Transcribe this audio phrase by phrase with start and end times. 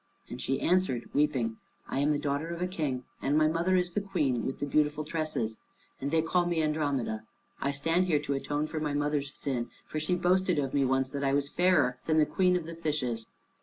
[0.29, 1.57] And she answered, weeping,
[1.87, 4.65] "I am the daughter of a King, and my mother is the Queen with the
[4.65, 5.59] beautiful tresses,
[6.01, 7.23] and they call me Andromeda.
[7.61, 11.11] I stand here to atone for my mother's sin, for she boasted of me once
[11.11, 13.27] that I was fairer than the Queen of the Fishes.